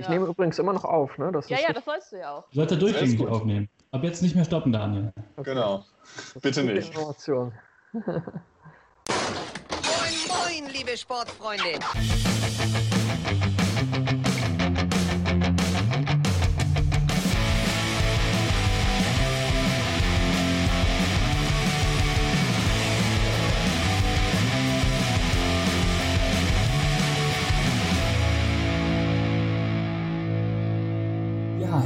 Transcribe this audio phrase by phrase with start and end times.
[0.00, 0.12] Ich Ja.
[0.12, 1.30] nehme übrigens immer noch auf, ne?
[1.30, 2.44] Das Ja, ist ja, das sollst du ja auch.
[2.52, 3.68] Sollte Alles durchgängig aufnehmen.
[3.92, 5.12] Ab jetzt nicht mehr stoppen, Daniel.
[5.36, 5.50] okay.
[5.50, 5.84] Genau.
[6.32, 6.88] Das Bitte nicht.
[6.88, 7.52] Information.
[7.92, 8.22] Moin,
[10.28, 11.78] moin, liebe Sportfreunde.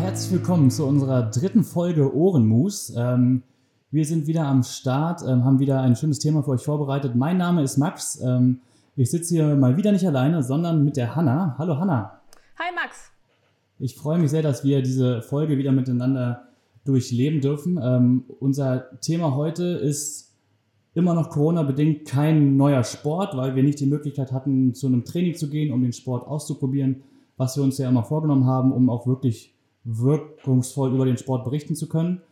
[0.04, 2.92] Herzlich willkommen zu unserer dritten Folge Ohrenmus.
[2.94, 3.42] Ähm,
[3.90, 7.16] wir sind wieder am Start, ähm, haben wieder ein schönes Thema für euch vorbereitet.
[7.16, 8.20] Mein Name ist Max.
[8.20, 8.60] Ähm,
[8.96, 11.54] ich sitze hier mal wieder nicht alleine, sondern mit der Hanna.
[11.56, 12.20] Hallo Hanna.
[12.58, 13.12] Hi Max.
[13.78, 16.48] Ich freue mich sehr, dass wir diese Folge wieder miteinander
[16.84, 17.80] durchleben dürfen.
[17.82, 20.34] Ähm, unser Thema heute ist
[20.92, 25.34] immer noch Corona-bedingt kein neuer Sport, weil wir nicht die Möglichkeit hatten, zu einem Training
[25.34, 27.04] zu gehen, um den Sport auszuprobieren,
[27.38, 29.53] was wir uns ja immer vorgenommen haben, um auch wirklich
[29.84, 32.22] wirkungsvoll über den Sport berichten zu können.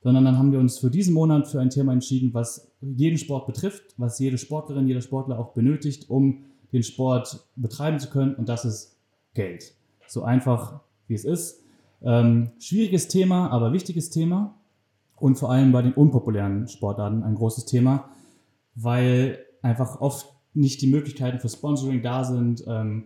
[0.00, 3.46] Sondern dann haben wir uns für diesen Monat für ein Thema entschieden, was jeden Sport
[3.46, 8.34] betrifft, was jede Sportlerin, jeder Sportler auch benötigt, um den Sport betreiben zu können.
[8.34, 8.96] Und das ist
[9.34, 9.74] Geld.
[10.08, 11.62] So einfach wie es ist.
[12.02, 14.54] Ähm, schwieriges Thema, aber wichtiges Thema.
[15.16, 18.08] Und vor allem bei den unpopulären Sportarten ein großes Thema,
[18.74, 23.04] weil einfach oft nicht die Möglichkeiten für Sponsoring da sind ähm,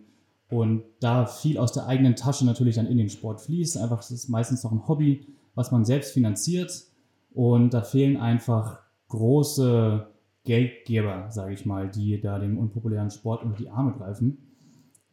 [0.48, 3.78] und da viel aus der eigenen Tasche natürlich dann in den Sport fließt.
[3.78, 6.84] Einfach, es ist meistens noch ein Hobby, was man selbst finanziert
[7.32, 10.06] und da fehlen einfach große
[10.44, 14.38] Geldgeber, sage ich mal, die da dem unpopulären Sport unter die Arme greifen.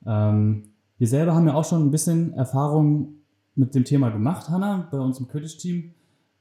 [0.06, 0.64] Ähm,
[0.98, 3.16] wir selber haben ja auch schon ein bisschen Erfahrung
[3.56, 5.92] mit dem Thema gemacht, Hanna, bei uns im Quidditch-Team.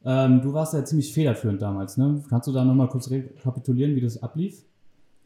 [0.04, 2.22] Ähm, du warst ja ziemlich federführend damals, ne?
[2.28, 4.64] Kannst du da nochmal kurz rekapitulieren, wie das ablief?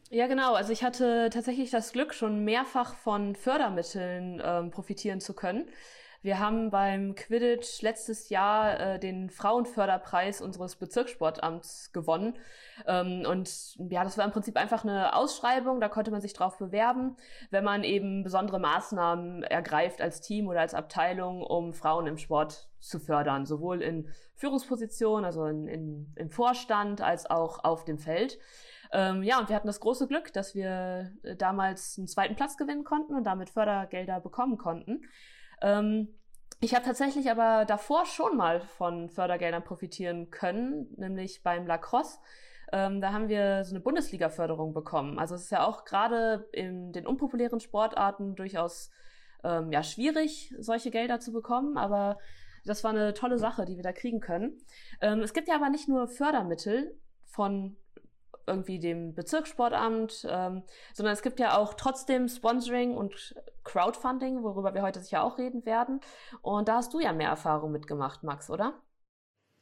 [0.09, 0.53] Ja, genau.
[0.53, 5.69] Also ich hatte tatsächlich das Glück, schon mehrfach von Fördermitteln ähm, profitieren zu können.
[6.21, 12.37] Wir haben beim Quidditch letztes Jahr äh, den Frauenförderpreis unseres Bezirkssportamts gewonnen.
[12.87, 16.57] Ähm, und ja, das war im Prinzip einfach eine Ausschreibung, da konnte man sich drauf
[16.57, 17.17] bewerben,
[17.51, 22.69] wenn man eben besondere Maßnahmen ergreift als Team oder als Abteilung, um Frauen im Sport
[22.79, 28.39] zu fördern, sowohl in Führungspositionen, also in, in, im Vorstand, als auch auf dem Feld.
[28.91, 32.57] Ähm, ja, und wir hatten das große Glück, dass wir äh, damals einen zweiten Platz
[32.57, 35.01] gewinnen konnten und damit Fördergelder bekommen konnten.
[35.61, 36.09] Ähm,
[36.59, 42.19] ich habe tatsächlich aber davor schon mal von Fördergeldern profitieren können, nämlich beim Lacrosse.
[42.71, 45.19] Ähm, da haben wir so eine Bundesliga-Förderung bekommen.
[45.19, 48.91] Also es ist ja auch gerade in den unpopulären Sportarten durchaus
[49.43, 52.17] ähm, ja, schwierig, solche Gelder zu bekommen, aber
[52.65, 54.57] das war eine tolle Sache, die wir da kriegen können.
[54.99, 57.77] Ähm, es gibt ja aber nicht nur Fördermittel von
[58.47, 60.63] irgendwie dem Bezirkssportamt, ähm,
[60.93, 65.65] sondern es gibt ja auch trotzdem Sponsoring und Crowdfunding, worüber wir heute sicher auch reden
[65.65, 65.99] werden.
[66.41, 68.73] Und da hast du ja mehr Erfahrung mitgemacht, Max, oder?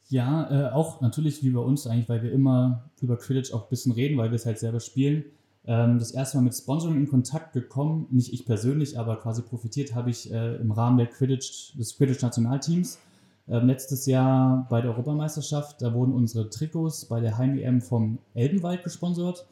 [0.08, 3.70] Ja, äh, auch natürlich wie bei uns eigentlich, weil wir immer über Quidditch auch ein
[3.70, 5.26] bisschen reden, weil wir es halt selber spielen.
[5.66, 9.96] Ähm, das erste Mal mit Sponsoring in Kontakt gekommen, nicht ich persönlich, aber quasi profitiert
[9.96, 13.00] habe ich äh, im Rahmen der Quidditch, des Quidditch-Nationalteams.
[13.48, 18.84] Ähm, letztes Jahr bei der Europameisterschaft, da wurden unsere Trikots bei der Heim-EM vom Elbenwald
[18.84, 19.46] gesponsert.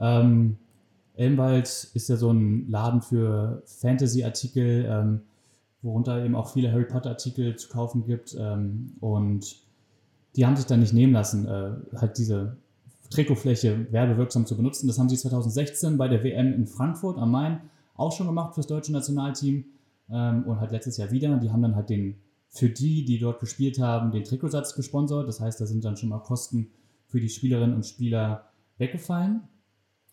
[0.00, 0.58] Ähm,
[1.16, 5.20] Elbenwald ist ja so ein Laden für Fantasy-Artikel, ähm,
[5.82, 8.36] worunter eben auch viele Harry Potter-Artikel zu kaufen gibt.
[8.38, 9.56] Ähm, und
[10.36, 12.56] die haben sich dann nicht nehmen lassen, äh, halt diese
[13.10, 14.86] Trikotfläche werbewirksam zu benutzen.
[14.86, 17.60] Das haben sie 2016 bei der WM in Frankfurt am Main
[17.96, 19.64] auch schon gemacht fürs deutsche Nationalteam
[20.10, 21.36] ähm, und halt letztes Jahr wieder.
[21.38, 22.16] Die haben dann halt den,
[22.50, 25.28] für die, die dort gespielt haben, den Trikotsatz gesponsert.
[25.28, 26.70] Das heißt, da sind dann schon mal Kosten
[27.06, 29.42] für die Spielerinnen und Spieler weggefallen.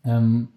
[0.03, 0.49] Ähm,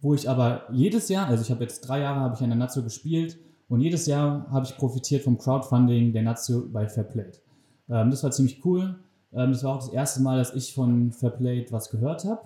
[0.00, 2.58] wo ich aber jedes Jahr, also ich habe jetzt drei Jahre habe ich an der
[2.58, 3.38] Nazio gespielt
[3.68, 7.42] und jedes Jahr habe ich profitiert vom Crowdfunding der Nazio bei Fairplayed.
[7.90, 8.98] Ähm, das war ziemlich cool.
[9.32, 12.40] Ähm, das war auch das erste Mal, dass ich von Fairplayed was gehört habe.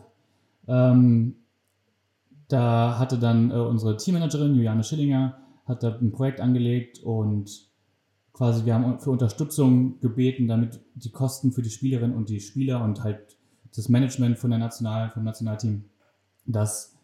[0.66, 1.36] Ähm,
[2.48, 7.68] da hatte dann äh, unsere Teammanagerin Juliane Schillinger hat da ein Projekt angelegt und
[8.34, 12.84] quasi wir haben für Unterstützung gebeten, damit die Kosten für die Spielerinnen und die Spieler
[12.84, 13.38] und halt
[13.74, 15.84] das Management von der National, vom Nationalteam,
[16.44, 16.96] dass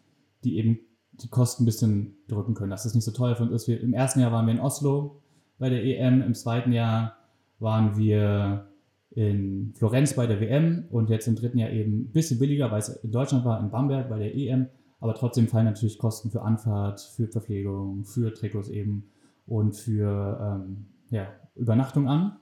[0.43, 0.79] die eben
[1.13, 3.67] die Kosten ein bisschen drücken können, dass das nicht so teuer für uns ist.
[3.67, 5.21] Wir, Im ersten Jahr waren wir in Oslo
[5.57, 7.17] bei der EM, im zweiten Jahr
[7.59, 8.67] waren wir
[9.11, 12.79] in Florenz bei der WM und jetzt im dritten Jahr eben ein bisschen billiger, weil
[12.79, 14.67] es in Deutschland war, in Bamberg bei der EM.
[14.99, 19.09] Aber trotzdem fallen natürlich Kosten für Anfahrt, für Verpflegung, für Trikots eben
[19.47, 22.37] und für ähm, ja, Übernachtung an.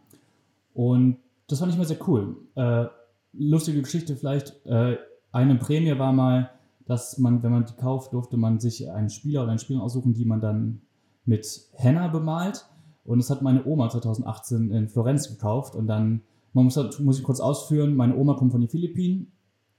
[0.73, 1.17] Und
[1.47, 2.37] das fand ich mal sehr cool.
[2.55, 2.85] Äh,
[3.33, 4.65] lustige Geschichte vielleicht.
[4.65, 4.97] Äh,
[5.31, 6.51] eine Prämie war mal,
[6.85, 10.13] dass man, wenn man die kauft, durfte man sich einen Spieler oder eine Spielerin aussuchen,
[10.13, 10.81] die man dann
[11.25, 12.65] mit Henna bemalt.
[13.03, 15.75] Und das hat meine Oma 2018 in Florenz gekauft.
[15.75, 16.21] Und dann,
[16.53, 19.31] man muss, muss ich kurz ausführen, meine Oma kommt von den Philippinen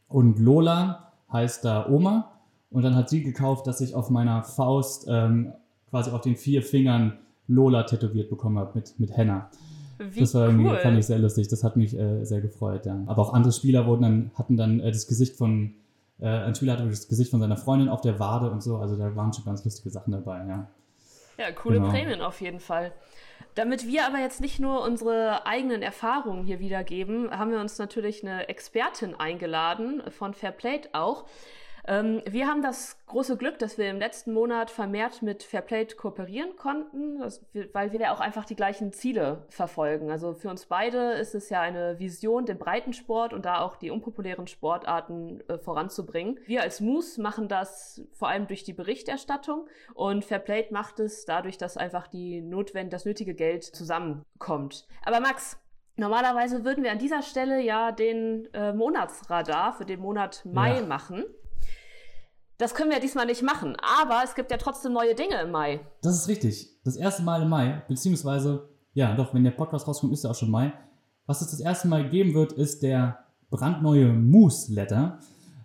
[0.09, 2.33] und Lola heißt da Oma.
[2.71, 5.53] Und dann hat sie gekauft, dass ich auf meiner Faust ähm,
[5.91, 7.19] quasi auf den vier Fingern
[7.50, 9.50] Lola tätowiert bekommen habe mit, mit Henna.
[9.99, 10.79] Wie das war irgendwie, cool.
[10.79, 11.49] fand ich sehr lustig.
[11.49, 12.99] Das hat mich äh, sehr gefreut, ja.
[13.06, 15.75] Aber auch andere Spieler wurden dann, hatten dann äh, das Gesicht von,
[16.20, 18.79] äh, ein Spieler hatte das Gesicht von seiner Freundin auf der Wade und so.
[18.79, 20.69] Also da waren schon ganz lustige Sachen dabei, ja.
[21.38, 21.91] Ja, coole genau.
[21.91, 22.93] Prämien auf jeden Fall.
[23.55, 28.23] Damit wir aber jetzt nicht nur unsere eigenen Erfahrungen hier wiedergeben, haben wir uns natürlich
[28.23, 31.25] eine Expertin eingeladen, von Fairplate auch.
[31.87, 36.56] Ähm, wir haben das große Glück, dass wir im letzten Monat vermehrt mit Fairplate kooperieren
[36.56, 37.21] konnten,
[37.73, 40.11] weil wir ja auch einfach die gleichen Ziele verfolgen.
[40.11, 43.91] Also für uns beide ist es ja eine Vision, den Breitensport und da auch die
[43.91, 46.38] unpopulären Sportarten äh, voranzubringen.
[46.47, 51.59] Wir als Moose machen das vor allem durch die Berichterstattung und Fairplate macht es dadurch,
[51.59, 54.87] dass einfach die notwend das nötige Geld zusammenkommt.
[55.05, 55.59] Aber Max,
[55.97, 60.87] Normalerweise würden wir an dieser Stelle ja den äh, Monatsradar für den Monat Mai ja.
[60.87, 61.25] machen.
[62.61, 65.81] Das können wir diesmal nicht machen, aber es gibt ja trotzdem neue Dinge im Mai.
[66.03, 66.69] Das ist richtig.
[66.85, 70.35] Das erste Mal im Mai, beziehungsweise, ja, doch, wenn der Podcast rauskommt, ist ja auch
[70.35, 70.71] schon Mai.
[71.25, 75.21] Was es das erste Mal geben wird, ist der brandneue Moose-Letter,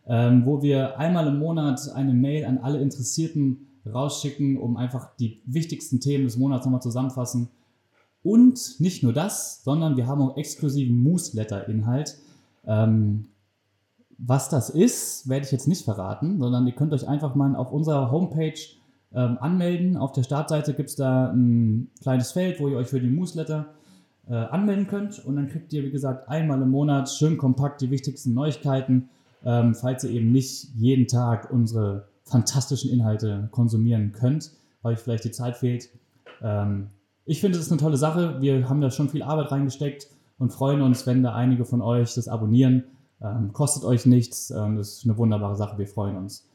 [0.07, 5.41] ähm, wo wir einmal im Monat eine Mail an alle Interessierten rausschicken, um einfach die
[5.45, 7.49] wichtigsten Themen des Monats nochmal zusammenfassen.
[8.23, 12.17] Und nicht nur das, sondern wir haben auch exklusiven Moose-Letter-Inhalt.
[12.65, 13.27] Ähm,
[14.17, 17.71] was das ist, werde ich jetzt nicht verraten, sondern ihr könnt euch einfach mal auf
[17.71, 18.59] unserer Homepage
[19.13, 19.97] ähm, anmelden.
[19.97, 23.67] Auf der Startseite gibt es da ein kleines Feld, wo ihr euch für die Newsletter
[24.27, 25.23] äh, anmelden könnt.
[25.23, 29.09] Und dann kriegt ihr, wie gesagt, einmal im Monat schön kompakt die wichtigsten Neuigkeiten,
[29.43, 34.51] ähm, falls ihr eben nicht jeden Tag unsere fantastischen Inhalte konsumieren könnt,
[34.81, 35.89] weil euch vielleicht die Zeit fehlt.
[36.41, 36.87] Ähm,
[37.25, 38.41] ich finde, das ist eine tolle Sache.
[38.41, 42.13] Wir haben da schon viel Arbeit reingesteckt und freuen uns, wenn da einige von euch
[42.15, 42.83] das abonnieren
[43.25, 44.51] ähm, kostet euch nichts.
[44.51, 45.77] Ähm, das ist eine wunderbare Sache.
[45.77, 46.49] Wir freuen uns.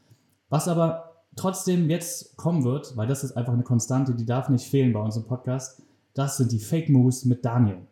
[0.48, 4.68] Was aber trotzdem jetzt kommen wird, weil das ist einfach eine Konstante, die darf nicht
[4.68, 5.82] fehlen bei unserem Podcast,
[6.14, 7.86] das sind die Fake Moves mit Daniel.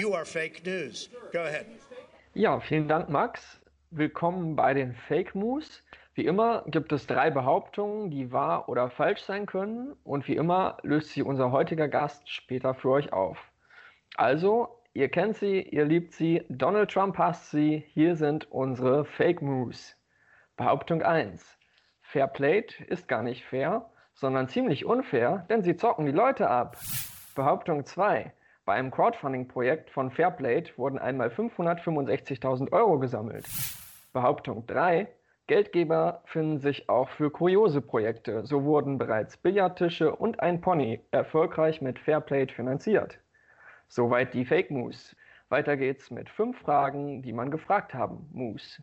[0.00, 1.10] You are fake news.
[1.32, 1.66] Go ahead.
[2.34, 3.60] Ja, vielen Dank, Max.
[3.90, 5.82] Willkommen bei den Fake Moves.
[6.14, 9.94] Wie immer gibt es drei Behauptungen, die wahr oder falsch sein können.
[10.04, 13.38] Und wie immer löst sie unser heutiger Gast später für euch auf.
[14.16, 19.42] Also Ihr kennt sie, ihr liebt sie, Donald Trump hasst sie, hier sind unsere Fake
[19.42, 19.96] News.
[20.56, 21.58] Behauptung 1.
[22.00, 26.76] Fairplate ist gar nicht fair, sondern ziemlich unfair, denn sie zocken die Leute ab.
[27.34, 28.32] Behauptung 2.
[28.64, 33.46] Bei einem Crowdfunding-Projekt von Fairplate wurden einmal 565.000 Euro gesammelt.
[34.12, 35.08] Behauptung 3.
[35.48, 38.46] Geldgeber finden sich auch für kuriose Projekte.
[38.46, 43.18] So wurden bereits Billardtische und ein Pony erfolgreich mit Fairplate finanziert.
[43.88, 45.14] Soweit die Fake Moose.
[45.48, 48.80] Weiter geht's mit fünf Fragen, die man gefragt haben muss.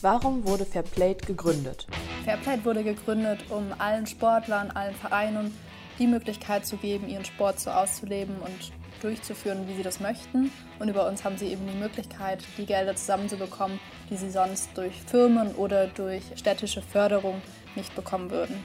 [0.00, 1.86] Warum wurde Fairplate gegründet?
[2.24, 5.56] Fairplate wurde gegründet, um allen Sportlern, allen Vereinen
[5.98, 10.50] die Möglichkeit zu geben, ihren Sport so auszuleben und durchzuführen, wie sie das möchten.
[10.78, 13.78] Und über uns haben sie eben die Möglichkeit, die Gelder zusammenzubekommen,
[14.10, 17.40] die sie sonst durch Firmen oder durch städtische Förderung
[17.74, 18.56] nicht bekommen würden.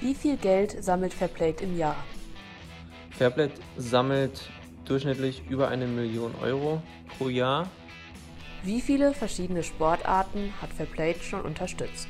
[0.00, 1.96] Wie viel Geld sammelt Fairplate im Jahr?
[3.20, 4.48] Fairplay sammelt
[4.86, 6.80] durchschnittlich über eine Million Euro
[7.18, 7.68] pro Jahr.
[8.62, 12.08] Wie viele verschiedene Sportarten hat Fairplay schon unterstützt?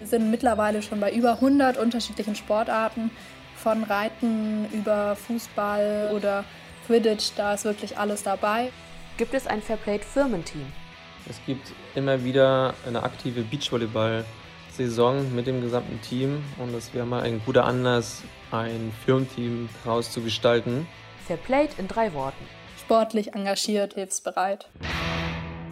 [0.00, 3.12] Wir sind mittlerweile schon bei über 100 unterschiedlichen Sportarten,
[3.54, 6.44] von Reiten über Fußball oder
[6.88, 8.72] Quidditch, da ist wirklich alles dabei.
[9.18, 10.66] Gibt es ein Fairplay-Firmenteam?
[11.30, 14.24] Es gibt immer wieder eine aktive Beachvolleyball-
[14.76, 20.10] Saison mit dem gesamten Team und es wäre mal ein guter Anlass, ein Firmenteam daraus
[20.12, 20.86] zu gestalten.
[21.26, 22.44] Fairplayed in drei Worten.
[22.78, 24.68] Sportlich engagiert, hilfsbereit.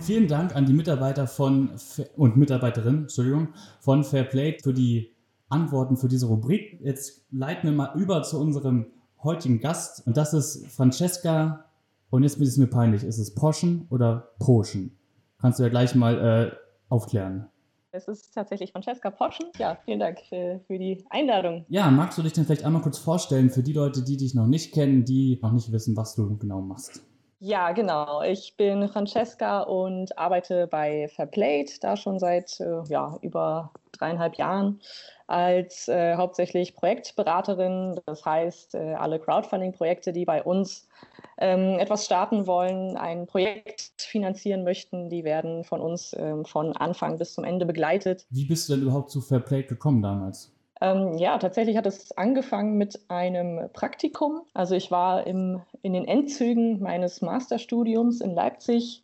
[0.01, 1.71] Vielen Dank an die Mitarbeiter von
[2.17, 3.49] und Mitarbeiterinnen, Entschuldigung,
[3.81, 5.15] von Fairplay für die
[5.49, 6.81] Antworten für diese Rubrik.
[6.83, 8.87] Jetzt leiten wir mal über zu unserem
[9.23, 11.65] heutigen Gast und das ist Francesca.
[12.11, 14.99] Und jetzt ist es mir peinlich, ist es Porschen oder Poschen?
[15.41, 16.57] Kannst du ja gleich mal äh,
[16.89, 17.49] aufklären.
[17.97, 19.47] Es ist tatsächlich Francesca Poschen.
[19.57, 21.65] Ja, vielen Dank für, für, die Einladung.
[21.69, 24.49] Ja, magst du dich denn vielleicht einmal kurz vorstellen für die Leute, die dich noch
[24.49, 27.05] nicht kennen, die noch nicht wissen, was du genau machst?
[27.47, 28.23] Ja, genau.
[28.23, 34.81] Ich bin Francesca und arbeite bei Fairplayed, da schon seit äh, ja, über dreieinhalb Jahren
[35.27, 38.01] als äh, hauptsächlich Projektberaterin.
[38.07, 40.89] Das heißt, äh, alle Crowdfunding-Projekte, die bei uns
[41.37, 47.19] ähm, etwas starten wollen, ein Projekt finanzieren möchten, die werden von uns ähm, von Anfang
[47.19, 48.25] bis zum Ende begleitet.
[48.31, 50.54] Wie bist du denn überhaupt zu Fairplay gekommen damals?
[50.85, 54.43] Ähm, ja, tatsächlich hat es angefangen mit einem Praktikum.
[54.53, 59.03] Also ich war im, in den Endzügen meines Masterstudiums in Leipzig.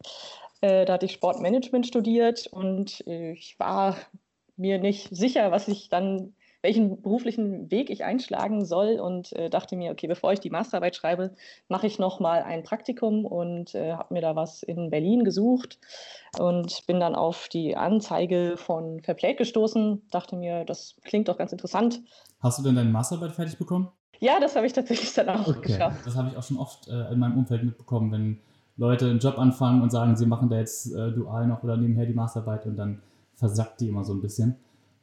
[0.60, 3.96] Äh, da hatte ich Sportmanagement studiert und äh, ich war
[4.58, 9.76] mir nicht sicher, was ich dann welchen beruflichen Weg ich einschlagen soll und äh, dachte
[9.76, 11.34] mir, okay, bevor ich die Masterarbeit schreibe,
[11.68, 15.78] mache ich noch mal ein Praktikum und äh, habe mir da was in Berlin gesucht
[16.38, 21.52] und bin dann auf die Anzeige von Fairplay gestoßen, dachte mir, das klingt doch ganz
[21.52, 22.02] interessant.
[22.40, 23.88] Hast du denn deine Masterarbeit fertig bekommen?
[24.18, 25.72] Ja, das habe ich tatsächlich dann auch okay.
[25.72, 26.04] geschafft.
[26.04, 28.40] Das habe ich auch schon oft äh, in meinem Umfeld mitbekommen, wenn
[28.76, 32.06] Leute einen Job anfangen und sagen, sie machen da jetzt äh, dual noch oder nebenher
[32.06, 33.02] die Masterarbeit und dann
[33.34, 34.56] versackt die immer so ein bisschen.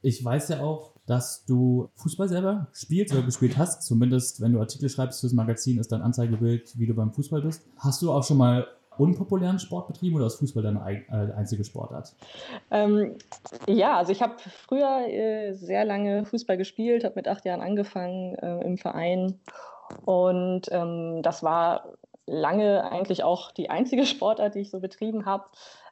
[0.07, 3.83] Ich weiß ja auch, dass du Fußball selber spielst oder gespielt hast.
[3.83, 7.67] Zumindest, wenn du Artikel schreibst fürs Magazin, ist dein Anzeigebild, wie du beim Fußball bist.
[7.77, 8.65] Hast du auch schon mal
[8.97, 12.15] unpopulären Sport betrieben oder ist Fußball deine äh, einzige Sportart?
[12.71, 13.17] Ähm,
[13.67, 14.35] ja, also ich habe
[14.65, 19.41] früher äh, sehr lange Fußball gespielt, habe mit acht Jahren angefangen äh, im Verein
[20.05, 21.97] und ähm, das war
[22.27, 25.43] lange eigentlich auch die einzige Sportart, die ich so betrieben habe.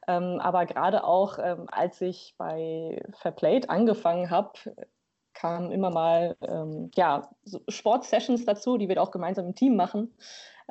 [0.08, 4.52] Ähm, aber gerade auch, ähm, als ich bei Fairplayed angefangen habe,
[5.34, 10.16] kamen immer mal ähm, ja, so Sportsessions dazu, die wir auch gemeinsam im Team machen,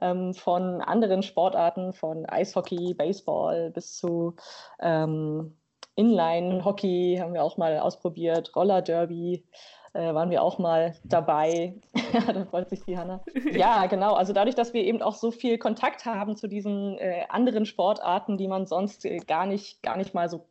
[0.01, 4.35] ähm, von anderen Sportarten, von Eishockey, Baseball bis zu
[4.81, 5.57] ähm,
[5.97, 9.45] Inline-Hockey haben wir auch mal ausprobiert, Roller Derby
[9.95, 11.75] äh, waren wir auch mal dabei.
[12.13, 13.23] da freut sich die Hanna.
[13.53, 14.15] Ja, genau.
[14.15, 18.37] Also dadurch, dass wir eben auch so viel Kontakt haben zu diesen äh, anderen Sportarten,
[18.37, 20.47] die man sonst äh, gar nicht, gar nicht mal so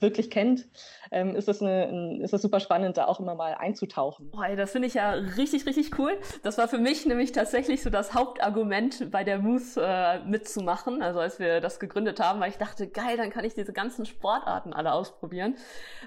[0.00, 0.68] wirklich kennt,
[1.10, 4.30] ähm, ist, es eine, ist es super spannend, da auch immer mal einzutauchen.
[4.36, 6.18] Oh, ey, das finde ich ja richtig, richtig cool.
[6.42, 11.02] Das war für mich nämlich tatsächlich so das Hauptargument bei der Moose äh, mitzumachen.
[11.02, 14.06] Also als wir das gegründet haben, weil ich dachte, geil, dann kann ich diese ganzen
[14.06, 15.56] Sportarten alle ausprobieren.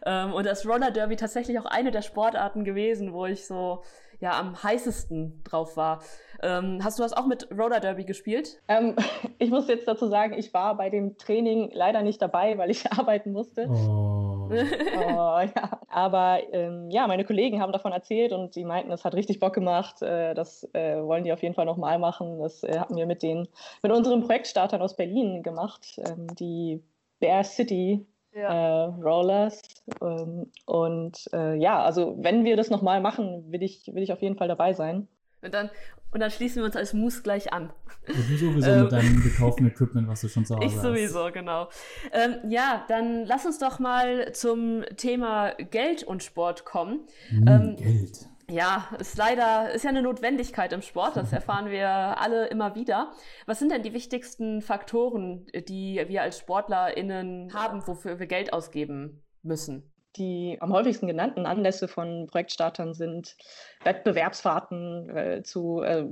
[0.05, 3.83] Ähm, und das Roller Derby tatsächlich auch eine der Sportarten gewesen, wo ich so
[4.23, 6.01] ja am heißesten drauf war.
[6.41, 8.61] Ähm, hast du das auch mit Roller Derby gespielt?
[8.69, 8.95] Ähm,
[9.37, 12.89] ich muss jetzt dazu sagen, ich war bei dem Training leider nicht dabei, weil ich
[12.97, 13.67] arbeiten musste.
[13.67, 14.49] Oh.
[14.49, 15.79] oh ja.
[15.89, 19.53] Aber ähm, ja, meine Kollegen haben davon erzählt und die meinten, es hat richtig Bock
[19.53, 20.01] gemacht.
[20.01, 22.39] Äh, das äh, wollen die auf jeden Fall nochmal machen.
[22.39, 23.49] Das äh, haben wir mit den
[23.81, 26.81] mit unseren Projektstartern aus Berlin gemacht, ähm, die
[27.19, 28.85] Bear City ja.
[28.85, 29.61] äh, Rollers.
[30.01, 34.21] Ähm, und äh, ja, also wenn wir das nochmal machen, will ich, will ich auf
[34.21, 35.07] jeden Fall dabei sein.
[35.41, 35.69] Und dann,
[36.11, 37.73] und dann schließen wir uns als Moose gleich an.
[38.05, 40.77] Du sowieso ähm, mit deinem gekauften Equipment, was du schon zu Hause ich hast.
[40.77, 41.69] Ich sowieso, genau.
[42.11, 47.01] Ähm, ja, dann lass uns doch mal zum Thema Geld und Sport kommen.
[47.29, 48.29] Hm, ähm, Geld.
[48.49, 53.13] Ja, ist leider, ist ja eine Notwendigkeit im Sport, das erfahren wir alle immer wieder.
[53.45, 59.23] Was sind denn die wichtigsten Faktoren, die wir als SportlerInnen haben, wofür wir Geld ausgeben
[59.43, 59.91] müssen?
[60.17, 63.35] Die am häufigsten genannten Anlässe von Projektstartern sind
[63.83, 66.05] Wettbewerbsfahrten äh, zu, äh,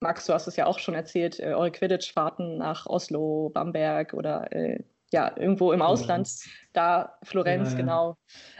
[0.00, 4.50] Max, du hast es ja auch schon erzählt, äh, eure Quidditch-Fahrten nach Oslo, Bamberg oder
[4.52, 4.82] äh,
[5.12, 6.28] ja, irgendwo im Ausland.
[6.72, 7.80] Da, Florenz, ja, ja.
[7.80, 8.16] genau.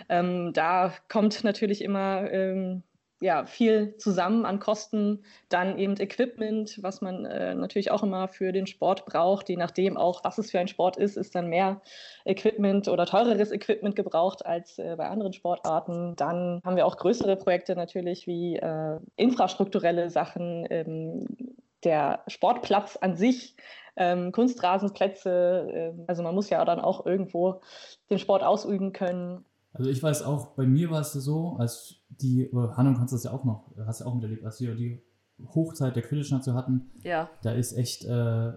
[0.09, 2.83] Ähm, da kommt natürlich immer ähm,
[3.21, 5.25] ja, viel zusammen an Kosten.
[5.49, 9.49] Dann eben Equipment, was man äh, natürlich auch immer für den Sport braucht.
[9.49, 11.81] Je nachdem auch, was es für ein Sport ist, ist dann mehr
[12.25, 16.15] Equipment oder teureres Equipment gebraucht als äh, bei anderen Sportarten.
[16.17, 20.67] Dann haben wir auch größere Projekte natürlich wie äh, infrastrukturelle Sachen.
[20.71, 21.27] Ähm,
[21.85, 23.55] der Sportplatz an sich,
[23.97, 25.69] ähm, Kunstrasenplätze.
[25.73, 27.61] Ähm, also man muss ja dann auch irgendwo
[28.11, 29.45] den Sport ausüben können.
[29.79, 33.33] Also ich weiß auch, bei mir war es so, als die, Hanno, kannst das ja
[33.33, 35.03] auch noch, hast ja auch miterlebt, als wir die
[35.55, 36.91] Hochzeit der Quidditch-Nation hatten.
[37.03, 37.29] Ja.
[37.43, 38.53] Da ist echt, äh,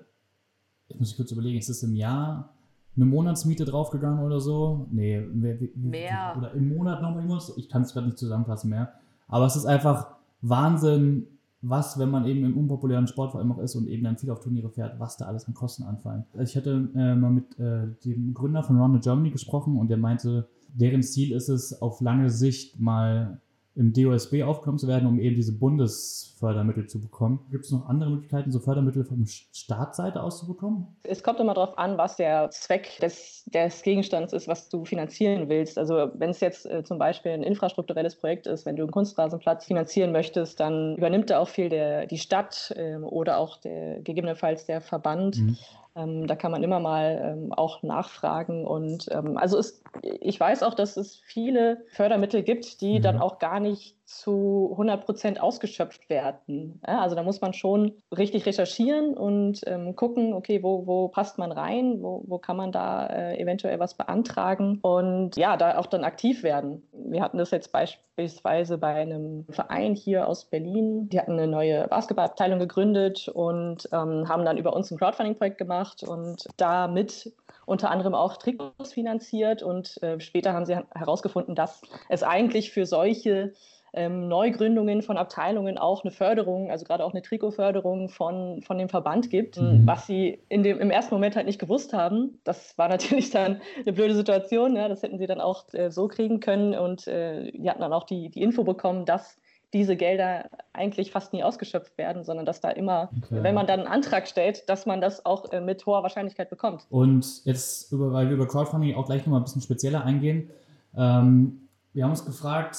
[0.87, 2.53] ich muss kurz überlegen, ist das im Jahr
[2.95, 4.87] eine Monatsmiete draufgegangen oder so?
[4.91, 6.35] Nee, mehr.
[6.37, 7.53] Oder im Monat nochmal irgendwas?
[7.57, 8.93] Ich kann es gerade nicht zusammenfassen mehr.
[9.27, 11.27] Aber es ist einfach Wahnsinn,
[11.61, 14.31] was, wenn man eben im unpopulären Sport vor allem auch ist und eben dann viel
[14.31, 16.25] auf Turniere fährt, was da alles an Kosten anfallen.
[16.39, 20.47] Ich hatte äh, mal mit äh, dem Gründer von Round Germany gesprochen und der meinte,
[20.73, 23.41] deren Ziel ist es, auf lange Sicht mal
[23.79, 27.45] im DOSB aufgenommen zu werden, um eben diese Bundesfördermittel zu bekommen.
[27.49, 30.97] Gibt es noch andere Möglichkeiten, so Fördermittel von Staatsseite aus zu bekommen?
[31.03, 35.47] Es kommt immer darauf an, was der Zweck des, des Gegenstands ist, was du finanzieren
[35.47, 35.77] willst.
[35.77, 39.65] Also wenn es jetzt äh, zum Beispiel ein infrastrukturelles Projekt ist, wenn du einen Kunstrasenplatz
[39.65, 44.65] finanzieren möchtest, dann übernimmt da auch viel der, die Stadt äh, oder auch der, gegebenenfalls
[44.65, 45.37] der Verband.
[45.37, 45.57] Mhm.
[45.99, 48.65] Ähm, da kann man immer mal ähm, auch nachfragen.
[48.65, 53.03] Und ähm, also es, ich weiß auch, dass es viele Fördermittel gibt, die mhm.
[53.03, 56.81] dann auch gar nicht zu 100 Prozent ausgeschöpft werden.
[56.85, 61.37] Ja, also da muss man schon richtig recherchieren und ähm, gucken, okay, wo, wo passt
[61.37, 65.85] man rein, wo, wo kann man da äh, eventuell was beantragen und ja, da auch
[65.85, 66.81] dann aktiv werden.
[66.91, 71.87] Wir hatten das jetzt beispielsweise bei einem Verein hier aus Berlin, die hatten eine neue
[71.87, 77.31] Basketballabteilung gegründet und ähm, haben dann über uns ein Crowdfunding-Projekt gemacht und damit
[77.67, 82.87] unter anderem auch Trikots finanziert und äh, später haben sie herausgefunden, dass es eigentlich für
[82.87, 83.53] solche
[83.93, 88.89] ähm, Neugründungen von Abteilungen auch eine Förderung, also gerade auch eine Trikotförderung von, von dem
[88.89, 89.81] Verband gibt, mhm.
[89.85, 92.39] was sie in dem, im ersten Moment halt nicht gewusst haben.
[92.43, 94.75] Das war natürlich dann eine blöde Situation.
[94.75, 97.93] Ja, das hätten sie dann auch äh, so kriegen können und äh, die hatten dann
[97.93, 99.37] auch die, die Info bekommen, dass
[99.73, 103.43] diese Gelder eigentlich fast nie ausgeschöpft werden, sondern dass da immer, okay.
[103.43, 106.87] wenn man dann einen Antrag stellt, dass man das auch äh, mit hoher Wahrscheinlichkeit bekommt.
[106.89, 110.49] Und jetzt, über, weil wir über Crowdfunding auch gleich nochmal ein bisschen spezieller eingehen,
[110.97, 112.77] ähm, wir haben uns gefragt,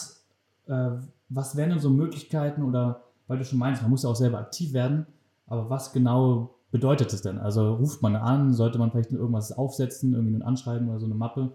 [1.28, 4.38] was wären denn so Möglichkeiten oder, weil du schon meinst, man muss ja auch selber
[4.38, 5.06] aktiv werden,
[5.46, 7.38] aber was genau bedeutet das denn?
[7.38, 11.14] Also ruft man an, sollte man vielleicht irgendwas aufsetzen, irgendwie ein Anschreiben oder so eine
[11.14, 11.52] Mappe?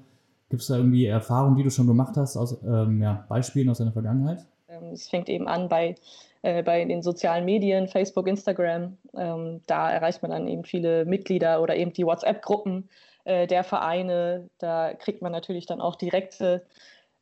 [0.50, 3.80] Gibt es da irgendwie Erfahrungen, die du schon gemacht hast, aus ähm, ja, Beispielen aus
[3.80, 4.46] deiner Vergangenheit?
[4.68, 5.96] Ähm, es fängt eben an bei,
[6.44, 8.98] äh, bei den sozialen Medien, Facebook, Instagram.
[9.16, 12.90] Ähm, da erreicht man dann eben viele Mitglieder oder eben die WhatsApp-Gruppen
[13.24, 14.50] äh, der Vereine.
[14.60, 16.64] Da kriegt man natürlich dann auch direkte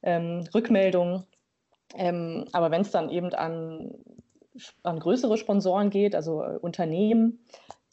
[0.02, 1.24] ähm, Rückmeldungen
[1.96, 3.94] ähm, aber wenn es dann eben an,
[4.84, 7.40] an größere Sponsoren geht, also äh, Unternehmen,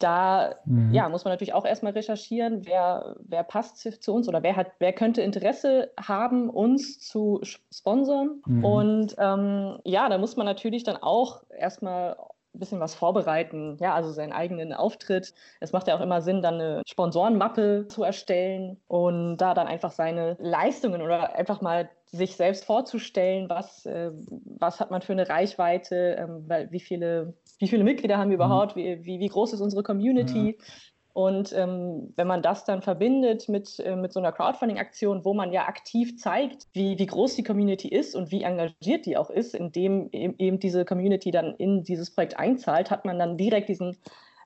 [0.01, 0.93] da mhm.
[0.93, 4.69] ja, muss man natürlich auch erstmal recherchieren, wer, wer passt zu uns oder wer, hat,
[4.79, 8.43] wer könnte Interesse haben, uns zu sponsern.
[8.47, 8.65] Mhm.
[8.65, 12.17] Und ähm, ja, da muss man natürlich dann auch erstmal
[12.53, 15.35] bisschen was vorbereiten, ja, also seinen eigenen Auftritt.
[15.61, 19.93] Es macht ja auch immer Sinn, dann eine Sponsorenmappe zu erstellen und da dann einfach
[19.93, 24.11] seine Leistungen oder einfach mal sich selbst vorzustellen, was, äh,
[24.59, 28.45] was hat man für eine Reichweite, ähm, wie, viele, wie viele Mitglieder haben wir mhm.
[28.45, 30.57] überhaupt, wie, wie, wie groß ist unsere Community.
[30.59, 30.65] Ja.
[31.13, 35.53] Und ähm, wenn man das dann verbindet mit, äh, mit so einer Crowdfunding-Aktion, wo man
[35.53, 39.55] ja aktiv zeigt, wie, wie groß die Community ist und wie engagiert die auch ist,
[39.55, 43.97] indem eben diese Community dann in dieses Projekt einzahlt, hat man dann direkt diesen,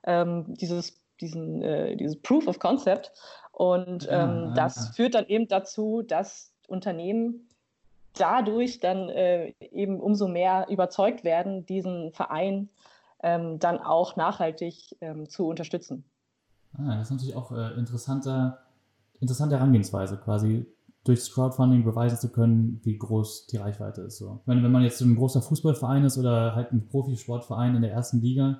[0.04, 3.12] ähm, dieses, diesen, äh, dieses Proof of Concept.
[3.52, 4.92] Und ähm, ja, das ja.
[4.94, 7.48] führt dann eben dazu, dass Unternehmen
[8.14, 12.70] dadurch dann äh, eben umso mehr überzeugt werden, diesen Verein
[13.22, 16.04] ähm, dann auch nachhaltig ähm, zu unterstützen.
[16.76, 18.58] Ah, das ist natürlich auch äh, interessante,
[19.20, 20.66] interessante Herangehensweise, quasi
[21.04, 24.18] durchs Crowdfunding beweisen zu können, wie groß die Reichweite ist.
[24.18, 24.40] So.
[24.46, 28.20] Wenn, wenn man jetzt ein großer Fußballverein ist oder halt ein Profisportverein in der ersten
[28.20, 28.58] Liga,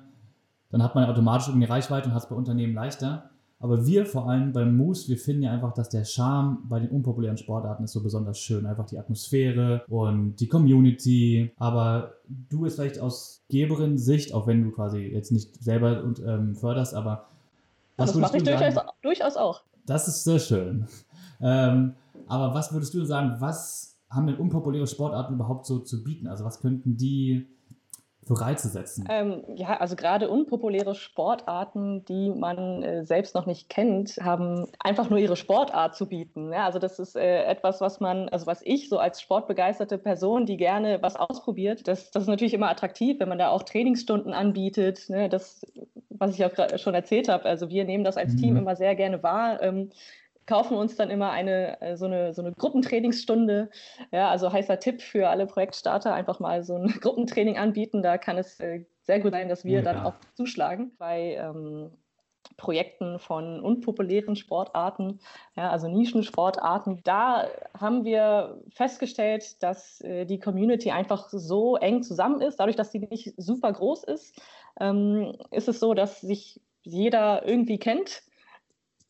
[0.69, 3.29] dann hat man automatisch irgendwie Reichweite und hat es bei Unternehmen leichter.
[3.59, 6.89] Aber wir vor allem beim Moose, wir finden ja einfach, dass der Charme bei den
[6.89, 8.65] unpopulären Sportarten ist so besonders schön.
[8.65, 11.51] Einfach die Atmosphäre und die Community.
[11.57, 16.55] Aber du bist vielleicht aus Geberin-Sicht, auch wenn du quasi jetzt nicht selber und, ähm,
[16.55, 17.27] förderst, aber
[17.97, 19.63] was das mache ich durchaus, durchaus, auch.
[19.85, 20.87] Das ist sehr schön.
[21.41, 21.95] Ähm,
[22.27, 26.27] aber was würdest du sagen, was haben denn unpopuläre Sportarten überhaupt so zu bieten?
[26.27, 27.47] Also was könnten die
[28.25, 29.05] für Reize setzen?
[29.09, 35.09] Ähm, ja, also gerade unpopuläre Sportarten, die man äh, selbst noch nicht kennt, haben einfach
[35.09, 36.51] nur ihre Sportart zu bieten.
[36.51, 40.45] Ja, also das ist äh, etwas, was man, also was ich so als sportbegeisterte Person,
[40.45, 44.33] die gerne was ausprobiert, das, das ist natürlich immer attraktiv, wenn man da auch Trainingsstunden
[44.33, 45.07] anbietet.
[45.09, 45.29] Ne?
[45.29, 45.61] Das,
[46.19, 47.45] was ich auch schon erzählt habe.
[47.45, 48.37] Also wir nehmen das als mhm.
[48.37, 49.61] Team immer sehr gerne wahr.
[49.61, 49.89] Ähm,
[50.45, 53.69] kaufen uns dann immer eine äh, so eine, so eine Gruppentrainingsstunde.
[54.11, 58.01] Ja, also heißer Tipp für alle Projektstarter, einfach mal so ein Gruppentraining anbieten.
[58.01, 59.81] Da kann es äh, sehr gut sein, dass wir ja.
[59.81, 61.91] dann auch zuschlagen bei ähm,
[62.57, 65.19] Projekten von unpopulären Sportarten,
[65.55, 67.01] ja, also Nischensportarten.
[67.03, 72.91] Da haben wir festgestellt, dass äh, die Community einfach so eng zusammen ist, dadurch, dass
[72.91, 74.41] sie nicht super groß ist,
[74.79, 78.23] ähm, ist es so, dass sich jeder irgendwie kennt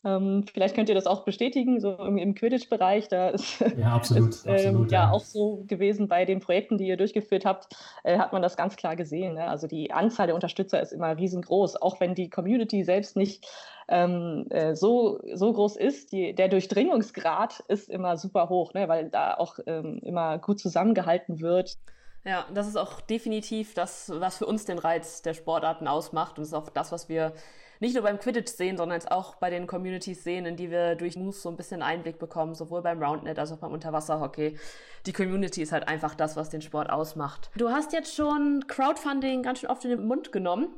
[0.05, 3.07] ähm, vielleicht könnt ihr das auch bestätigen, so im, im Quidditch-Bereich.
[3.07, 6.77] Da ist, ja, absolut, ist ähm, absolut, ja, ja, auch so gewesen bei den Projekten,
[6.77, 9.33] die ihr durchgeführt habt, äh, hat man das ganz klar gesehen.
[9.33, 9.47] Ne?
[9.47, 13.47] Also die Anzahl der Unterstützer ist immer riesengroß, auch wenn die Community selbst nicht
[13.87, 16.11] ähm, äh, so, so groß ist.
[16.11, 18.87] Die, der Durchdringungsgrad ist immer super hoch, ne?
[18.87, 21.77] weil da auch ähm, immer gut zusammengehalten wird.
[22.23, 26.37] Ja, das ist auch definitiv das, was für uns den Reiz der Sportarten ausmacht.
[26.37, 27.33] Und das ist auch das, was wir
[27.79, 31.15] nicht nur beim Quidditch sehen, sondern auch bei den Communities sehen, in die wir durch
[31.15, 34.57] Moose so ein bisschen Einblick bekommen, sowohl beim Roundnet als auch beim Unterwasserhockey.
[35.05, 37.49] Die Community ist halt einfach das, was den Sport ausmacht.
[37.57, 40.69] Du hast jetzt schon Crowdfunding ganz schön oft in den Mund genommen.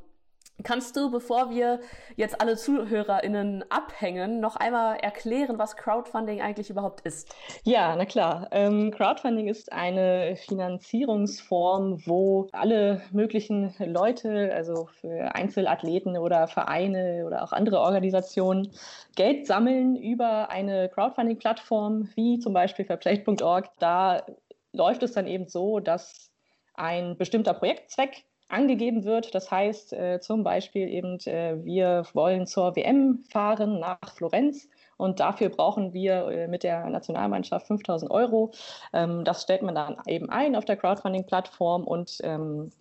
[0.63, 1.79] Kannst du, bevor wir
[2.15, 7.33] jetzt alle ZuhörerInnen abhängen, noch einmal erklären, was Crowdfunding eigentlich überhaupt ist?
[7.63, 8.47] Ja, na klar.
[8.49, 17.43] Ähm, Crowdfunding ist eine Finanzierungsform, wo alle möglichen Leute, also für Einzelathleten oder Vereine oder
[17.43, 18.71] auch andere Organisationen,
[19.15, 23.69] Geld sammeln über eine Crowdfunding-Plattform wie zum Beispiel fairplay.org.
[23.77, 24.25] Da
[24.73, 26.31] läuft es dann eben so, dass
[26.73, 29.35] ein bestimmter Projektzweck angegeben wird.
[29.35, 35.19] Das heißt äh, zum Beispiel eben, äh, wir wollen zur WM fahren nach Florenz und
[35.19, 38.51] dafür brauchen wir äh, mit der Nationalmannschaft 5000 Euro.
[38.93, 42.71] Ähm, das stellt man dann eben ein auf der Crowdfunding-Plattform und ähm,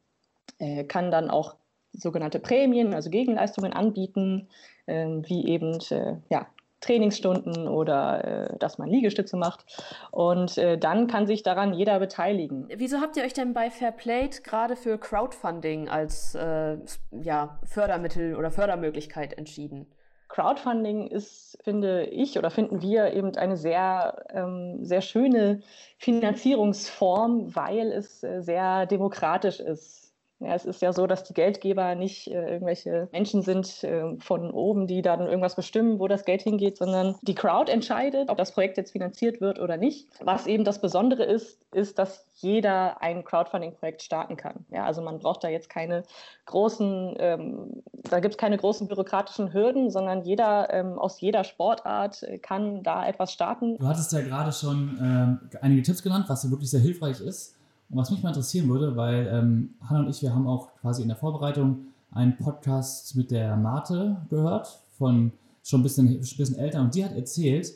[0.59, 1.57] äh, kann dann auch
[1.93, 4.49] sogenannte Prämien, also Gegenleistungen anbieten,
[4.87, 6.47] ähm, wie eben äh, ja,
[6.81, 9.65] Trainingsstunden oder äh, dass man Liegestütze macht.
[10.11, 12.69] Und äh, dann kann sich daran jeder beteiligen.
[12.75, 16.77] Wieso habt ihr euch denn bei Fairplate gerade für Crowdfunding als äh,
[17.11, 19.87] ja, Fördermittel oder Fördermöglichkeit entschieden?
[20.29, 25.61] Crowdfunding ist, finde ich oder finden wir eben eine sehr, ähm, sehr schöne
[25.99, 30.06] Finanzierungsform, weil es äh, sehr demokratisch ist.
[30.39, 34.51] Ja, es ist ja so, dass die Geldgeber nicht äh, irgendwelche Menschen sind äh, von
[34.51, 38.53] oben, die dann irgendwas bestimmen, wo das Geld hingeht, sondern die Crowd entscheidet, ob das
[38.53, 40.09] Projekt jetzt finanziert wird oder nicht.
[40.21, 44.67] Was eben das Besondere ist, ist, dass jeder ein Crowdfunding-Projekt starten kann.
[44.71, 46.03] Ja, also man braucht da jetzt keine
[46.45, 52.23] großen, ähm, da gibt es keine großen bürokratischen Hürden, sondern jeder ähm, aus jeder Sportart
[52.23, 53.79] äh, kann da etwas starten.
[53.79, 57.56] Du hattest ja gerade schon ähm, einige Tipps genannt, was wirklich sehr hilfreich ist.
[57.89, 61.03] Und was mich mal interessieren würde, weil ähm, Hanna und ich, wir haben auch quasi
[61.03, 66.57] in der Vorbereitung einen Podcast mit der Marte gehört, von schon ein bisschen, ein bisschen
[66.57, 67.73] älter, und die hat erzählt,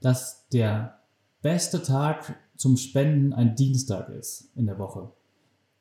[0.00, 0.98] dass der
[1.42, 5.10] beste Tag zum Spenden ein Dienstag ist in der Woche.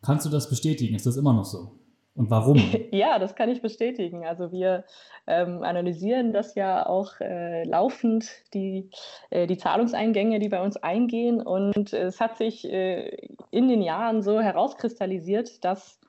[0.02, 0.96] Kannst du das bestätigen?
[0.96, 1.79] Ist das immer noch so?
[2.20, 2.58] Und warum?
[2.92, 4.26] Ja, das kann ich bestätigen.
[4.26, 4.84] Also wir
[5.26, 8.90] ähm, analysieren das ja auch äh, laufend, die,
[9.30, 11.42] äh, die Zahlungseingänge, die bei uns eingehen.
[11.42, 16.02] Und es hat sich äh, in den Jahren so herauskristallisiert, dass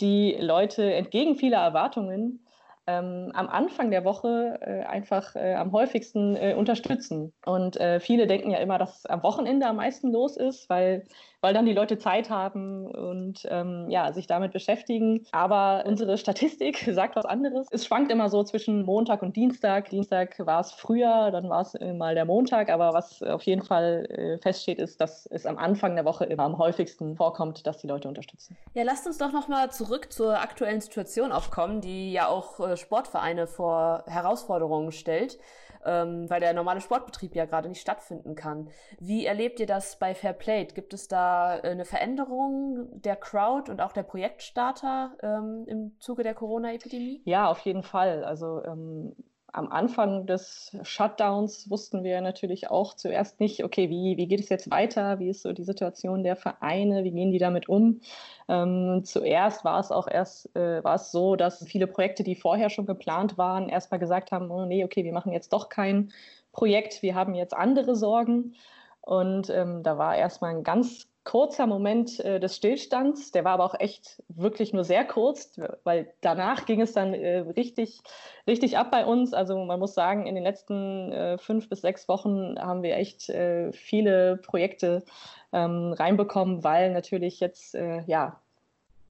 [0.00, 2.46] die Leute entgegen vieler Erwartungen
[2.86, 7.32] ähm, am Anfang der Woche äh, einfach äh, am häufigsten äh, unterstützen.
[7.44, 11.04] Und äh, viele denken ja immer, dass am Wochenende am meisten los ist, weil,
[11.40, 15.26] weil dann die Leute Zeit haben und ähm, ja, sich damit beschäftigen.
[15.32, 17.66] Aber unsere Statistik sagt was anderes.
[17.70, 19.90] Es schwankt immer so zwischen Montag und Dienstag.
[19.90, 22.70] Dienstag war es früher, dann war es mal der Montag.
[22.70, 26.44] Aber was auf jeden Fall äh, feststeht, ist, dass es am Anfang der Woche immer
[26.44, 28.56] am häufigsten vorkommt, dass die Leute unterstützen.
[28.74, 33.46] Ja, lasst uns doch nochmal zurück zur aktuellen Situation aufkommen, die ja auch äh, Sportvereine
[33.46, 35.38] vor Herausforderungen stellt,
[35.84, 38.68] ähm, weil der normale Sportbetrieb ja gerade nicht stattfinden kann.
[38.98, 40.66] Wie erlebt ihr das bei Fairplay?
[40.66, 46.22] Gibt es da äh, eine Veränderung der Crowd und auch der Projektstarter ähm, im Zuge
[46.22, 47.22] der Corona-Epidemie?
[47.24, 48.24] Ja, auf jeden Fall.
[48.24, 49.14] Also ähm,
[49.52, 54.48] am Anfang des Shutdowns wussten wir natürlich auch zuerst nicht, okay, wie, wie geht es
[54.48, 55.18] jetzt weiter?
[55.18, 57.04] Wie ist so die Situation der Vereine?
[57.04, 58.00] Wie gehen die damit um?
[58.48, 62.70] Ähm, zuerst war es auch erst äh, war es so, dass viele Projekte, die vorher
[62.70, 66.12] schon geplant waren, erstmal gesagt haben, oh nee, okay, wir machen jetzt doch kein
[66.52, 68.54] Projekt, wir haben jetzt andere Sorgen.
[69.00, 73.64] Und ähm, da war erstmal ein ganz kurzer Moment äh, des Stillstands, der war aber
[73.64, 78.00] auch echt wirklich nur sehr kurz, weil danach ging es dann äh, richtig,
[78.46, 79.34] richtig ab bei uns.
[79.34, 83.28] Also man muss sagen, in den letzten äh, fünf bis sechs Wochen haben wir echt
[83.28, 85.04] äh, viele Projekte
[85.52, 88.40] ähm, reinbekommen, weil natürlich jetzt äh, ja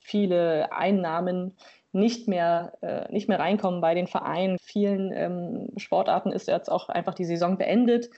[0.00, 1.56] viele Einnahmen
[1.92, 4.58] nicht mehr, äh, nicht mehr reinkommen bei den Vereinen.
[4.60, 8.10] Vielen ähm, Sportarten ist jetzt auch einfach die Saison beendet.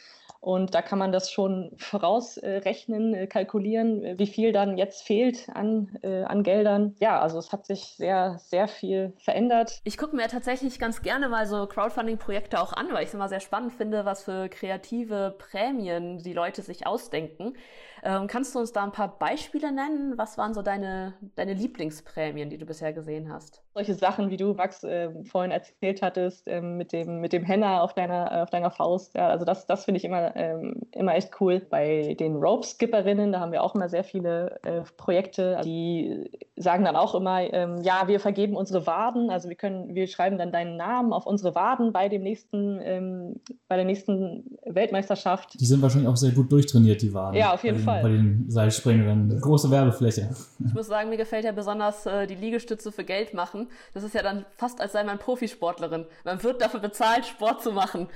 [0.42, 5.96] Und da kann man das schon vorausrechnen, äh, kalkulieren, wie viel dann jetzt fehlt an,
[6.02, 6.96] äh, an Geldern.
[6.98, 9.80] Ja, also es hat sich sehr, sehr viel verändert.
[9.84, 13.28] Ich gucke mir tatsächlich ganz gerne mal so Crowdfunding-Projekte auch an, weil ich es immer
[13.28, 17.56] sehr spannend finde, was für kreative Prämien die Leute sich ausdenken.
[18.02, 20.18] Ähm, kannst du uns da ein paar Beispiele nennen?
[20.18, 23.62] Was waren so deine, deine Lieblingsprämien, die du bisher gesehen hast?
[23.74, 27.80] Solche Sachen, wie du, Max, äh, vorhin erzählt hattest, äh, mit, dem, mit dem Henna
[27.80, 29.14] auf deiner, auf deiner Faust.
[29.14, 31.60] Ja, also das, das finde ich immer, ähm, immer echt cool.
[31.70, 36.96] Bei den Rope-Skipperinnen, da haben wir auch immer sehr viele äh, Projekte, die sagen dann
[36.96, 40.76] auch immer, ähm, ja, wir vergeben unsere Waden, also wir können, wir schreiben dann deinen
[40.76, 45.58] Namen auf unsere Waden bei dem nächsten, ähm, bei der nächsten Weltmeisterschaft.
[45.60, 47.36] Die sind wahrscheinlich auch sehr gut durchtrainiert, die Waden.
[47.36, 48.02] Ja, auf jeden bei den, Fall.
[48.02, 49.40] Bei den Seilspringern.
[49.40, 50.28] Große Werbefläche.
[50.64, 53.61] Ich muss sagen, mir gefällt ja besonders äh, die Liegestütze für Geld machen.
[53.94, 56.06] Das ist ja dann fast, als sei man Profisportlerin.
[56.24, 58.08] Man wird dafür bezahlt, Sport zu machen.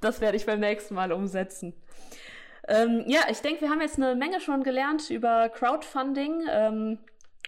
[0.00, 1.74] Das werde ich beim nächsten Mal umsetzen.
[2.68, 6.98] Ähm, ja, ich denke, wir haben jetzt eine Menge schon gelernt über Crowdfunding ähm,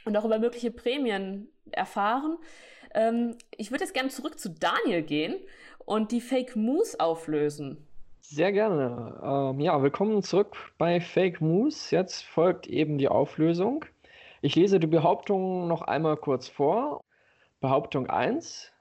[0.05, 2.39] und auch über mögliche Prämien erfahren.
[2.95, 5.37] Ähm, ich würde jetzt gerne zurück zu Daniel gehen
[5.85, 7.85] und die Fake Moose auflösen.
[8.21, 9.21] Sehr gerne.
[9.23, 11.95] Ähm, ja, willkommen zurück bei Fake Moose.
[11.95, 13.85] Jetzt folgt eben die Auflösung.
[14.43, 17.01] Ich lese die Behauptung noch einmal kurz vor.
[17.61, 18.73] Behauptung 1.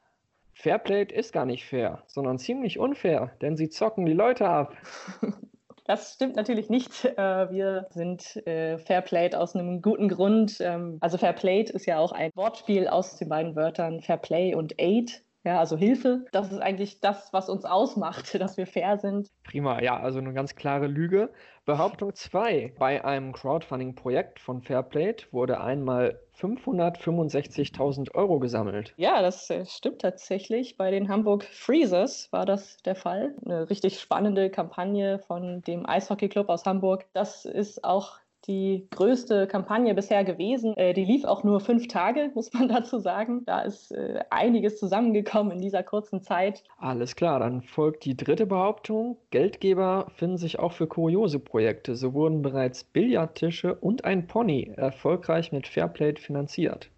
[0.53, 4.75] Fairplay ist gar nicht fair, sondern ziemlich unfair, denn sie zocken die Leute ab.
[5.87, 7.05] Das stimmt natürlich nicht.
[7.05, 10.57] Äh, wir sind äh, Fairplayed aus einem guten Grund.
[10.59, 15.23] Ähm, also Fairplayed ist ja auch ein Wortspiel aus den beiden Wörtern Fairplay und Aid.
[15.47, 16.25] Ja, also Hilfe.
[16.33, 19.29] Das ist eigentlich das, was uns ausmacht, dass wir fair sind.
[19.45, 21.29] Prima, ja, also eine ganz klare Lüge.
[21.63, 22.73] Behauptung 2.
[22.77, 28.93] Bei einem Crowdfunding-Projekt von Fairplate wurde einmal 565.000 Euro gesammelt.
[28.97, 30.75] Ja, das äh, stimmt tatsächlich.
[30.75, 33.33] Bei den Hamburg Freezers war das der Fall.
[33.45, 37.05] Eine richtig spannende Kampagne von dem Eishockey-Club aus Hamburg.
[37.13, 40.75] Das ist auch die größte Kampagne bisher gewesen.
[40.77, 43.43] Äh, die lief auch nur fünf Tage, muss man dazu sagen.
[43.45, 46.63] Da ist äh, einiges zusammengekommen in dieser kurzen Zeit.
[46.77, 49.17] Alles klar, dann folgt die dritte Behauptung.
[49.31, 51.95] Geldgeber finden sich auch für kuriose Projekte.
[51.95, 56.89] So wurden bereits Billardtische und ein Pony erfolgreich mit Fairplate finanziert.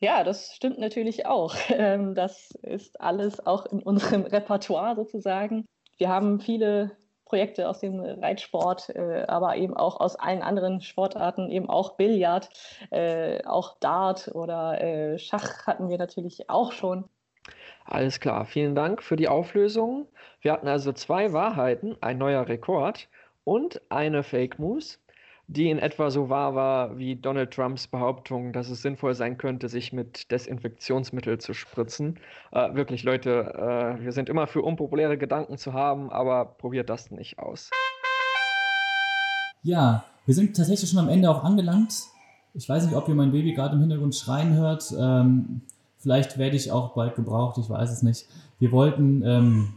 [0.00, 1.54] Ja, das stimmt natürlich auch.
[1.76, 5.66] Ähm, das ist alles auch in unserem Repertoire sozusagen.
[5.98, 6.92] Wir haben viele
[7.24, 12.48] Projekte aus dem Reitsport, äh, aber eben auch aus allen anderen Sportarten, eben auch Billard,
[12.90, 17.04] äh, auch Dart oder äh, Schach hatten wir natürlich auch schon.
[17.84, 20.08] Alles klar, vielen Dank für die Auflösung.
[20.40, 23.08] Wir hatten also zwei Wahrheiten, ein neuer Rekord
[23.44, 25.03] und eine Fake News
[25.46, 29.68] die in etwa so wahr war wie Donald Trumps Behauptung, dass es sinnvoll sein könnte,
[29.68, 32.18] sich mit Desinfektionsmittel zu spritzen.
[32.52, 37.10] Äh, wirklich, Leute, äh, wir sind immer für unpopuläre Gedanken zu haben, aber probiert das
[37.10, 37.70] nicht aus.
[39.62, 41.94] Ja, wir sind tatsächlich schon am Ende auch angelangt.
[42.54, 44.94] Ich weiß nicht, ob ihr mein Baby gerade im Hintergrund schreien hört.
[44.98, 45.62] Ähm,
[45.98, 48.26] vielleicht werde ich auch bald gebraucht, ich weiß es nicht.
[48.58, 49.74] Wir wollten ähm,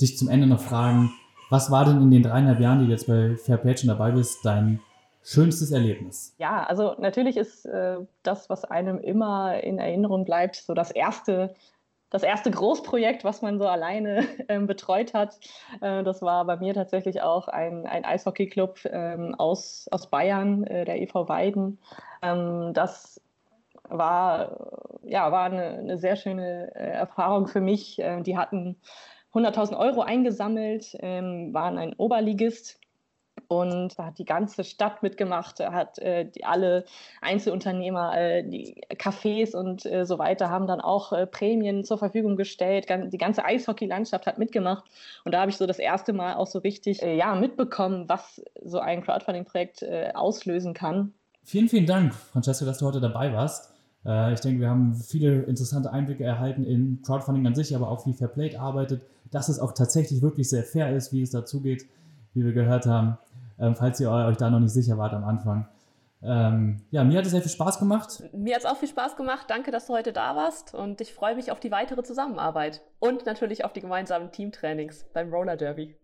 [0.00, 1.12] dich zum Ende noch fragen,
[1.50, 4.44] was war denn in den dreieinhalb Jahren, die du jetzt bei Fairplay schon dabei bist,
[4.44, 4.80] dein
[5.28, 6.36] Schönstes Erlebnis?
[6.38, 11.52] Ja, also natürlich ist äh, das, was einem immer in Erinnerung bleibt, so das erste,
[12.10, 15.40] das erste Großprojekt, was man so alleine äh, betreut hat.
[15.80, 20.84] Äh, das war bei mir tatsächlich auch ein, ein Eishockeyclub ähm, aus, aus Bayern, äh,
[20.84, 21.80] der EV Weiden.
[22.22, 23.20] Ähm, das
[23.88, 27.98] war, ja, war eine, eine sehr schöne äh, Erfahrung für mich.
[27.98, 28.76] Äh, die hatten
[29.34, 32.78] 100.000 Euro eingesammelt, ähm, waren ein Oberligist
[33.48, 36.84] und da hat die ganze Stadt mitgemacht, hat äh, die, alle
[37.20, 42.36] Einzelunternehmer, äh, die Cafés und äh, so weiter haben dann auch äh, Prämien zur Verfügung
[42.36, 42.86] gestellt.
[42.88, 44.84] Die ganze Eishockey-Landschaft hat mitgemacht
[45.24, 48.42] und da habe ich so das erste Mal auch so richtig äh, ja, mitbekommen, was
[48.64, 51.12] so ein Crowdfunding-Projekt äh, auslösen kann.
[51.44, 53.72] Vielen, vielen Dank, Francesco, dass du heute dabei warst.
[54.32, 58.12] Ich denke, wir haben viele interessante Einblicke erhalten in Crowdfunding an sich, aber auch wie
[58.12, 61.86] Fairplay arbeitet, dass es auch tatsächlich wirklich sehr fair ist, wie es dazugeht,
[62.32, 63.18] wie wir gehört haben
[63.58, 65.68] ähm, falls ihr euch da noch nicht sicher wart am Anfang.
[66.22, 68.22] Ähm, ja, mir hat es sehr viel Spaß gemacht.
[68.32, 69.46] Mir hat es auch viel Spaß gemacht.
[69.48, 73.26] Danke, dass du heute da warst und ich freue mich auf die weitere Zusammenarbeit und
[73.26, 75.94] natürlich auf die gemeinsamen Teamtrainings beim Roller Derby.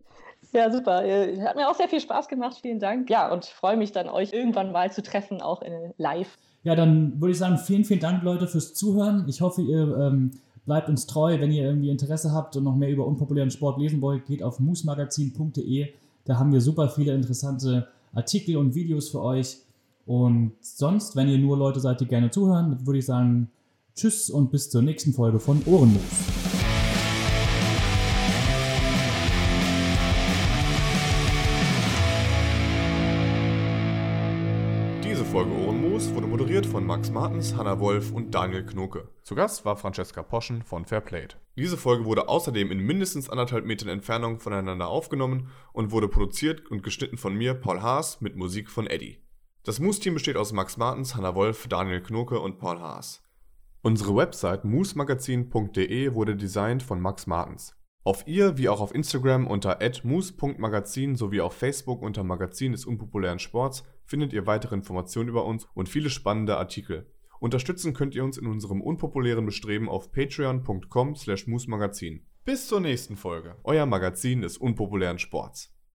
[0.53, 1.05] Ja, super.
[1.05, 2.59] Äh, hat mir auch sehr viel Spaß gemacht.
[2.61, 3.09] Vielen Dank.
[3.09, 6.37] Ja, und freue mich dann, euch irgendwann mal zu treffen, auch in live.
[6.65, 9.25] Ja, dann würde ich sagen, vielen, vielen Dank, Leute, fürs Zuhören.
[9.29, 10.33] Ich hoffe, ihr ähm,
[10.65, 11.41] bleibt uns treu.
[11.41, 14.61] Wenn ihr irgendwie Interesse habt und noch mehr über unpopulären Sport lesen wollt, geht auf
[14.61, 15.95] moosmagazin.de.
[16.25, 19.59] Da haben wir super viele interessante Artikel und Videos für euch.
[20.07, 23.51] Und sonst, wenn ihr nur Leute seid, die gerne zuhören, würde ich sagen,
[23.95, 26.42] tschüss und bis zur nächsten Folge von Ohrenlos.
[36.03, 39.09] Ohrenmoos wurde moderiert von Max Martens, Hanna Wolf und Daniel Knoke.
[39.23, 41.37] Zu Gast war Francesca Poschen von Fairplayed.
[41.57, 46.83] Diese Folge wurde außerdem in mindestens anderthalb Metern Entfernung voneinander aufgenommen und wurde produziert und
[46.83, 49.19] geschnitten von mir, Paul Haas, mit Musik von Eddie.
[49.65, 53.23] Das Moose-Team besteht aus Max Martens, Hanna Wolf, Daniel Knoke und Paul Haas.
[53.83, 57.77] Unsere Website moosmagazin.de wurde designt von Max Martens.
[58.05, 63.39] Auf ihr wie auch auf Instagram unter @moose.magazin sowie auf Facebook unter Magazin des unpopulären
[63.39, 67.07] Sports findet ihr weitere Informationen über uns und viele spannende Artikel.
[67.41, 71.47] Unterstützen könnt ihr uns in unserem unpopulären Bestreben auf patreon.com slash
[72.45, 75.72] Bis zur nächsten Folge, euer Magazin des unpopulären Sports.